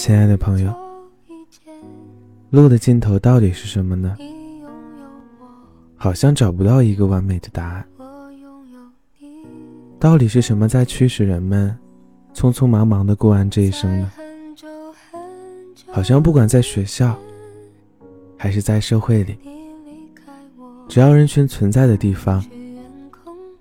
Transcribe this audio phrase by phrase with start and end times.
[0.00, 0.72] 亲爱的朋友，
[2.50, 4.16] 路的尽头到底是什么呢？
[5.96, 7.84] 好像找不到一个完美的答案。
[9.98, 11.76] 到底是什么在驱使人们
[12.32, 14.12] 匆匆忙忙的过完这一生呢？
[15.90, 17.18] 好像不管在学校，
[18.36, 19.36] 还是在社会里，
[20.86, 22.40] 只要人群存在的地方，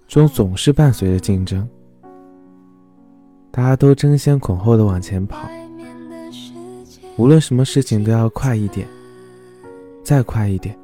[0.07, 1.67] 中总是伴随着竞争。
[3.49, 5.49] 大家都争先恐后的往前跑，
[7.17, 8.87] 无论什么事情都要快一点，
[10.03, 10.77] 再快一点。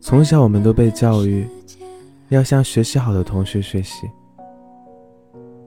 [0.00, 1.44] 从小我们都被教育
[2.28, 4.08] 要向学习好的同学学习。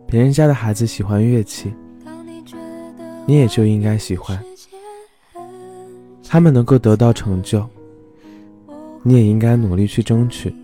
[0.07, 1.73] 别人家的孩子喜欢乐器，
[3.25, 4.41] 你也就应该喜欢。
[6.23, 7.67] 他们能够得到成就，
[9.03, 10.55] 你也应该努力去争取。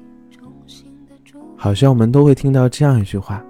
[1.57, 3.43] 好像我们都会听到这样一句话。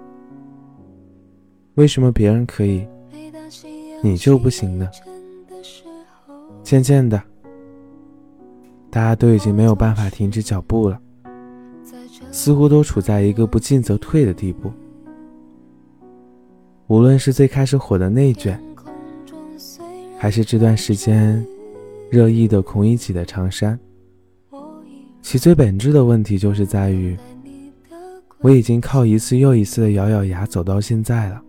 [1.76, 2.84] 为什么别人可以，
[4.02, 4.88] 你就不行呢？
[6.62, 7.20] 渐渐的，
[8.90, 11.00] 大家都已经没有办法停止脚步了，
[12.30, 14.72] 似乎都处在一个不进则退的地步。
[16.86, 18.60] 无论是最开始火的内卷，
[20.18, 21.44] 还是这段时间
[22.10, 23.78] 热议的孔乙己的长衫，
[25.22, 27.16] 其最本质的问题就是在于，
[28.40, 31.42] 我已经靠一次又一次的咬咬牙走到现在了。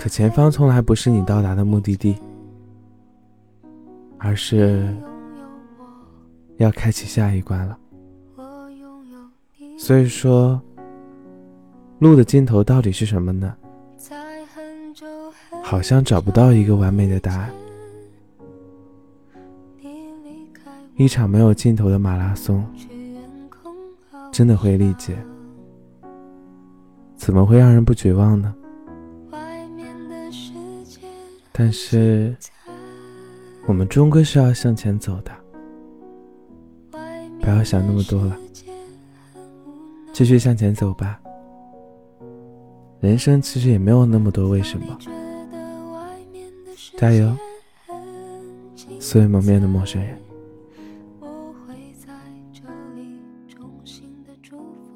[0.00, 2.16] 可前方从来不是你到达的目的地，
[4.16, 4.96] 而是
[6.56, 7.78] 要开启下一关了。
[9.78, 10.58] 所以说，
[11.98, 13.54] 路的尽头到底是什么呢？
[15.62, 17.50] 好像找不到一个完美的答案。
[20.96, 22.64] 一场没有尽头的马拉松，
[24.32, 25.14] 真的会力竭？
[27.16, 28.54] 怎么会让人不绝望呢？
[31.62, 32.34] 但是，
[33.66, 35.30] 我们终归是要向前走的。
[37.38, 38.34] 不要想那么多了，
[40.10, 41.20] 继续向前走吧。
[43.00, 44.98] 人生其实也没有那么多为什么。
[46.96, 47.30] 加油，
[48.98, 50.18] 所有蒙面的陌生人。
[51.20, 51.26] 我
[51.66, 52.08] 会在
[52.54, 52.62] 这
[52.94, 54.89] 里重新的祝福。